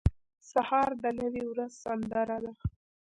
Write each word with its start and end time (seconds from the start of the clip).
سهار 0.51 0.91
د 1.03 1.05
نوې 1.19 1.43
ورځې 1.51 1.77
سندره 1.83 2.37
ده. 2.43 2.53